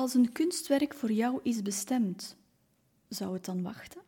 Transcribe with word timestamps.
Als 0.00 0.14
een 0.14 0.32
kunstwerk 0.32 0.94
voor 0.94 1.12
jou 1.12 1.40
is 1.42 1.62
bestemd, 1.62 2.36
zou 3.08 3.32
het 3.32 3.44
dan 3.44 3.62
wachten? 3.62 4.00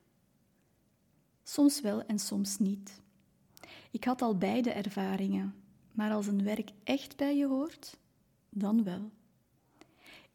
Soms 1.42 1.80
wel 1.80 2.02
en 2.02 2.18
soms 2.18 2.58
niet. 2.58 3.00
Ik 3.90 4.04
had 4.04 4.22
al 4.22 4.38
beide 4.38 4.70
ervaringen, 4.70 5.54
maar 5.92 6.12
als 6.12 6.26
een 6.26 6.42
werk 6.42 6.70
echt 6.84 7.16
bij 7.16 7.36
je 7.36 7.46
hoort, 7.46 7.98
dan 8.48 8.84
wel. 8.84 9.10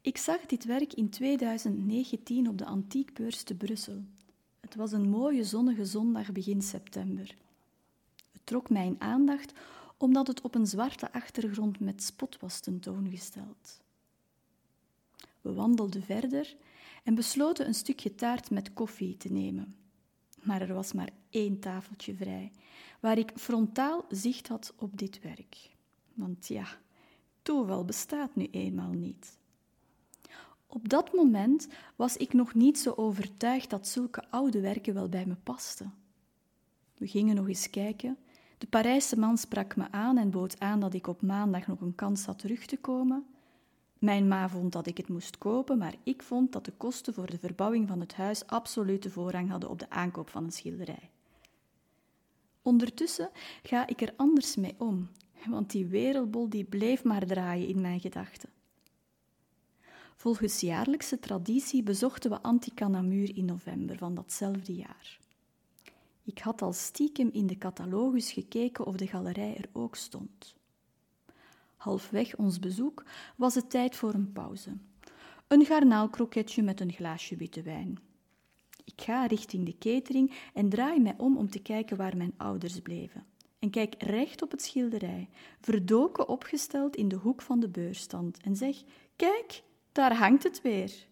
Ik 0.00 0.16
zag 0.16 0.46
dit 0.46 0.64
werk 0.64 0.92
in 0.92 1.10
2019 1.10 2.48
op 2.48 2.58
de 2.58 2.64
Antiekbeurs 2.64 3.42
te 3.42 3.54
Brussel. 3.54 4.04
Het 4.60 4.74
was 4.74 4.92
een 4.92 5.08
mooie 5.08 5.44
zonnige 5.44 5.84
zondag 5.84 6.32
begin 6.32 6.62
september. 6.62 7.36
Het 8.32 8.40
trok 8.44 8.70
mijn 8.70 8.96
aandacht 8.98 9.52
omdat 9.96 10.26
het 10.26 10.40
op 10.40 10.54
een 10.54 10.66
zwarte 10.66 11.12
achtergrond 11.12 11.80
met 11.80 12.02
spot 12.02 12.36
was 12.40 12.60
tentoongesteld. 12.60 13.86
We 15.40 15.52
wandelden 15.52 16.02
verder 16.02 16.56
en 17.04 17.14
besloten 17.14 17.66
een 17.66 17.74
stukje 17.74 18.14
taart 18.14 18.50
met 18.50 18.72
koffie 18.72 19.16
te 19.16 19.32
nemen. 19.32 19.76
Maar 20.42 20.60
er 20.60 20.74
was 20.74 20.92
maar 20.92 21.10
één 21.30 21.58
tafeltje 21.58 22.14
vrij, 22.14 22.52
waar 23.00 23.18
ik 23.18 23.32
frontaal 23.34 24.04
zicht 24.08 24.48
had 24.48 24.74
op 24.76 24.98
dit 24.98 25.20
werk. 25.22 25.70
Want 26.14 26.46
ja, 26.46 26.66
toeval 27.42 27.84
bestaat 27.84 28.34
nu 28.34 28.48
eenmaal 28.50 28.92
niet. 28.92 29.38
Op 30.66 30.88
dat 30.88 31.12
moment 31.12 31.68
was 31.96 32.16
ik 32.16 32.32
nog 32.32 32.54
niet 32.54 32.78
zo 32.78 32.92
overtuigd 32.96 33.70
dat 33.70 33.88
zulke 33.88 34.30
oude 34.30 34.60
werken 34.60 34.94
wel 34.94 35.08
bij 35.08 35.26
me 35.26 35.34
pasten. 35.34 35.94
We 36.96 37.06
gingen 37.06 37.36
nog 37.36 37.48
eens 37.48 37.70
kijken. 37.70 38.18
De 38.58 38.66
Parijse 38.66 39.18
man 39.18 39.38
sprak 39.38 39.76
me 39.76 39.90
aan 39.90 40.18
en 40.18 40.30
bood 40.30 40.60
aan 40.60 40.80
dat 40.80 40.94
ik 40.94 41.06
op 41.06 41.22
maandag 41.22 41.66
nog 41.66 41.80
een 41.80 41.94
kans 41.94 42.24
had 42.24 42.38
terug 42.38 42.66
te 42.66 42.76
komen. 42.76 43.26
Mijn 43.98 44.28
ma 44.28 44.48
vond 44.48 44.72
dat 44.72 44.86
ik 44.86 44.96
het 44.96 45.08
moest 45.08 45.38
kopen, 45.38 45.78
maar 45.78 45.94
ik 46.02 46.22
vond 46.22 46.52
dat 46.52 46.64
de 46.64 46.72
kosten 46.72 47.14
voor 47.14 47.30
de 47.30 47.38
verbouwing 47.38 47.88
van 47.88 48.00
het 48.00 48.14
huis 48.14 48.46
absolute 48.46 49.10
voorrang 49.10 49.50
hadden 49.50 49.70
op 49.70 49.78
de 49.78 49.90
aankoop 49.90 50.28
van 50.28 50.44
een 50.44 50.52
schilderij. 50.52 51.10
Ondertussen 52.62 53.30
ga 53.62 53.86
ik 53.86 54.00
er 54.00 54.14
anders 54.16 54.56
mee 54.56 54.74
om, 54.78 55.08
want 55.46 55.70
die 55.70 55.86
wereldbol 55.86 56.48
die 56.48 56.64
bleef 56.64 57.04
maar 57.04 57.26
draaien 57.26 57.68
in 57.68 57.80
mijn 57.80 58.00
gedachten. 58.00 58.48
Volgens 60.16 60.60
jaarlijkse 60.60 61.18
traditie 61.18 61.82
bezochten 61.82 62.30
we 62.30 62.42
Anticanamur 62.42 63.36
in 63.36 63.44
november 63.44 63.98
van 63.98 64.14
datzelfde 64.14 64.74
jaar. 64.74 65.18
Ik 66.24 66.38
had 66.38 66.62
al 66.62 66.72
stiekem 66.72 67.30
in 67.32 67.46
de 67.46 67.58
catalogus 67.58 68.32
gekeken 68.32 68.86
of 68.86 68.96
de 68.96 69.06
galerij 69.06 69.56
er 69.56 69.68
ook 69.72 69.96
stond. 69.96 70.57
Halfweg 71.78 72.36
ons 72.36 72.58
bezoek 72.58 73.04
was 73.36 73.54
het 73.54 73.70
tijd 73.70 73.96
voor 73.96 74.14
een 74.14 74.32
pauze. 74.32 74.76
Een 75.46 75.64
garnaalkroketje 75.64 76.62
met 76.62 76.80
een 76.80 76.92
glaasje 76.92 77.36
witte 77.36 77.62
wijn. 77.62 77.98
Ik 78.84 79.02
ga 79.02 79.26
richting 79.26 79.64
de 79.64 79.78
catering 79.78 80.32
en 80.54 80.68
draai 80.68 81.00
mij 81.00 81.14
om 81.16 81.36
om 81.36 81.50
te 81.50 81.58
kijken 81.58 81.96
waar 81.96 82.16
mijn 82.16 82.34
ouders 82.36 82.80
bleven. 82.80 83.24
En 83.58 83.70
kijk 83.70 83.94
recht 84.02 84.42
op 84.42 84.50
het 84.50 84.62
schilderij, 84.62 85.28
verdoken 85.60 86.28
opgesteld 86.28 86.96
in 86.96 87.08
de 87.08 87.16
hoek 87.16 87.42
van 87.42 87.60
de 87.60 87.68
beurstand, 87.68 88.40
en 88.40 88.56
zeg: 88.56 88.82
Kijk, 89.16 89.62
daar 89.92 90.16
hangt 90.16 90.42
het 90.42 90.62
weer. 90.62 91.06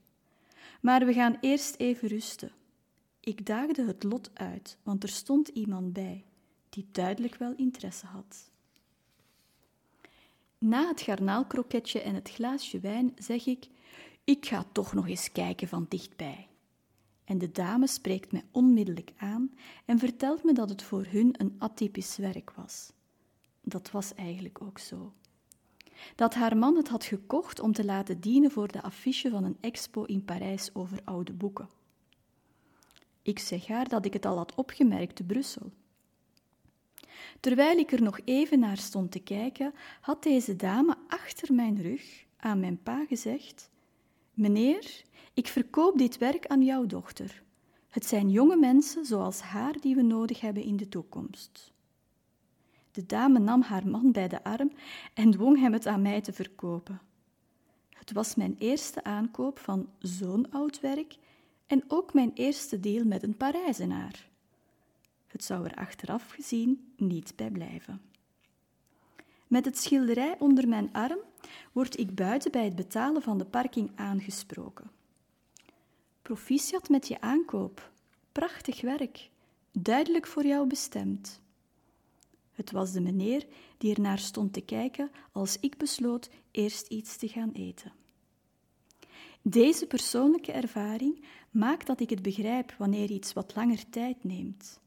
Maar 0.80 1.06
we 1.06 1.12
gaan 1.12 1.36
eerst 1.41 1.77
even 1.77 2.08
rusten. 2.08 2.53
Ik 3.20 3.47
daagde 3.47 3.84
het 3.84 4.03
lot 4.03 4.30
uit, 4.34 4.78
want 4.83 5.03
er 5.03 5.08
stond 5.08 5.48
iemand 5.48 5.92
bij 5.92 6.25
die 6.69 6.86
duidelijk 6.92 7.34
wel 7.34 7.53
interesse 7.56 8.06
had. 8.06 8.51
Na 10.59 10.89
het 10.89 11.01
garnaalkroketje 11.01 12.01
en 12.01 12.15
het 12.15 12.31
glaasje 12.31 12.81
wijn 12.81 13.12
zeg 13.19 13.47
ik: 13.47 13.69
Ik 14.25 14.47
ga 14.47 14.65
toch 14.73 14.95
nog 14.95 15.09
eens 15.09 15.33
kijken 15.33 15.69
van 15.69 15.87
dichtbij. 15.89 16.48
En 17.25 17.39
de 17.39 17.53
dame 17.53 17.87
spreekt 17.87 18.33
mij 18.33 18.45
onmiddellijk 18.51 19.13
aan 19.17 19.55
en 19.85 19.98
vertelt 19.98 20.45
me 20.45 20.53
dat 20.53 20.69
het 20.69 20.83
voor 20.83 21.07
hun 21.09 21.35
een 21.39 21.55
atypisch 21.58 22.17
werk 22.17 22.51
was. 22.51 22.92
Dat 23.61 23.91
was 23.91 24.14
eigenlijk 24.14 24.63
ook 24.63 24.79
zo. 24.79 25.13
Dat 26.14 26.35
haar 26.35 26.57
man 26.57 26.77
het 26.77 26.89
had 26.89 27.05
gekocht 27.05 27.61
om 27.61 27.73
te 27.73 27.85
laten 27.85 28.20
dienen 28.20 28.51
voor 28.51 28.73
de 28.73 28.83
affiche 28.83 29.30
van 29.30 29.45
een 29.45 29.57
expo 29.61 30.05
in 30.05 30.25
Parijs 30.25 30.75
over 30.75 31.01
oude 31.05 31.33
boeken. 31.33 31.69
Ik 33.23 33.39
zeg 33.39 33.67
haar 33.67 33.89
dat 33.89 34.05
ik 34.05 34.13
het 34.13 34.27
al 34.27 34.36
had 34.36 34.55
opgemerkt 34.55 35.17
te 35.17 35.25
Brussel. 35.25 35.73
Terwijl 37.41 37.79
ik 37.79 37.92
er 37.92 38.03
nog 38.03 38.20
even 38.25 38.59
naar 38.59 38.77
stond 38.77 39.11
te 39.11 39.19
kijken, 39.19 39.75
had 40.01 40.23
deze 40.23 40.57
dame 40.57 40.97
achter 41.09 41.55
mijn 41.55 41.83
rug 41.83 42.25
aan 42.37 42.61
mijn 42.61 42.83
pa 42.83 43.05
gezegd: 43.09 43.70
Meneer, 44.35 45.03
ik 45.35 45.47
verkoop 45.47 45.98
dit 45.98 46.19
werk 46.19 46.47
aan 46.47 46.63
jouw 46.63 46.86
dochter. 46.86 47.42
Het 47.89 48.07
zijn 48.07 48.31
jonge 48.31 48.57
mensen 48.57 49.05
zoals 49.05 49.41
haar 49.41 49.81
die 49.81 49.95
we 49.95 50.03
nodig 50.03 50.41
hebben 50.41 50.63
in 50.63 50.77
de 50.77 50.89
toekomst. 50.89 51.73
De 52.91 53.07
dame 53.07 53.39
nam 53.39 53.63
haar 53.63 53.89
man 53.89 54.13
bij 54.13 54.29
de 54.29 54.45
arm 54.45 54.73
en 55.15 55.31
dwong 55.31 55.59
hem 55.59 55.73
het 55.73 55.86
aan 55.86 56.03
mij 56.03 56.20
te 56.20 56.33
verkopen. 56.33 57.01
Het 57.89 58.13
was 58.13 58.35
mijn 58.35 58.57
eerste 58.59 59.05
aankoop 59.05 59.59
van 59.59 59.89
zo'n 59.98 60.51
oud 60.51 60.81
werk 60.81 61.17
en 61.67 61.85
ook 61.89 62.15
mijn 62.15 62.31
eerste 62.35 62.81
deal 62.81 63.05
met 63.05 63.23
een 63.23 63.36
Parijzenaar. 63.36 64.29
Het 65.36 65.45
zou 65.45 65.64
er 65.64 65.74
achteraf 65.74 66.30
gezien 66.30 66.92
niet 66.97 67.33
bij 67.36 67.51
blijven. 67.51 68.01
Met 69.47 69.64
het 69.64 69.79
schilderij 69.79 70.36
onder 70.39 70.69
mijn 70.69 70.92
arm 70.92 71.19
word 71.73 71.98
ik 71.98 72.14
buiten 72.14 72.51
bij 72.51 72.64
het 72.64 72.77
betalen 72.77 73.23
van 73.23 73.39
de 73.39 73.45
parking 73.45 73.91
aangesproken. 73.95 74.91
Proficiat 76.23 76.89
met 76.89 77.08
je 77.08 77.20
aankoop. 77.20 77.91
Prachtig 78.33 78.80
werk. 78.80 79.30
Duidelijk 79.73 80.27
voor 80.27 80.47
jou 80.47 80.67
bestemd. 80.67 81.41
Het 82.53 82.70
was 82.70 82.92
de 82.92 83.01
meneer 83.01 83.47
die 83.79 83.95
er 83.95 84.01
naar 84.01 84.18
stond 84.18 84.53
te 84.53 84.61
kijken 84.61 85.11
als 85.33 85.61
ik 85.61 85.77
besloot 85.77 86.30
eerst 86.51 86.86
iets 86.86 87.17
te 87.17 87.29
gaan 87.29 87.53
eten. 87.53 87.92
Deze 89.42 89.86
persoonlijke 89.86 90.53
ervaring 90.53 91.24
maakt 91.51 91.86
dat 91.86 92.01
ik 92.01 92.11
het 92.11 92.23
begrijp 92.23 92.73
wanneer 92.79 93.11
iets 93.11 93.33
wat 93.33 93.55
langer 93.55 93.89
tijd 93.91 94.24
neemt. 94.24 94.85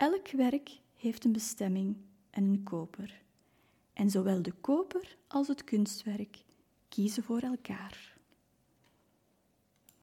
Elk 0.00 0.30
werk 0.30 0.80
heeft 0.94 1.24
een 1.24 1.32
bestemming 1.32 1.96
en 2.30 2.44
een 2.44 2.62
koper. 2.62 3.22
En 3.92 4.10
zowel 4.10 4.42
de 4.42 4.52
koper 4.52 5.16
als 5.28 5.48
het 5.48 5.64
kunstwerk 5.64 6.44
kiezen 6.88 7.22
voor 7.22 7.40
elkaar. 7.40 8.18